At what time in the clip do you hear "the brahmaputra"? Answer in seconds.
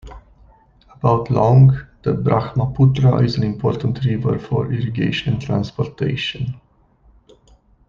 2.01-3.21